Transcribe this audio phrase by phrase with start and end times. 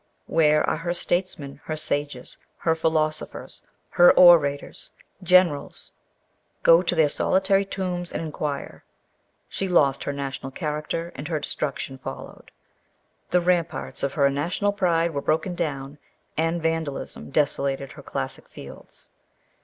[0.25, 4.89] Where are her statesmen, her sages, her philosophers, her orators,
[5.21, 5.91] generals?
[6.63, 8.83] Go to their solitary tombs and inquire.
[9.47, 12.49] She lost her national character, and her destruction followed.
[13.29, 15.99] The ramparts of her national pride were broken down,
[16.35, 19.11] and Vandalism desolated her classic fields.